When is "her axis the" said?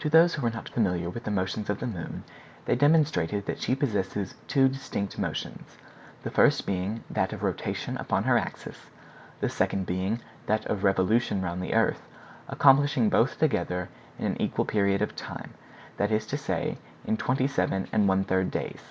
8.24-9.48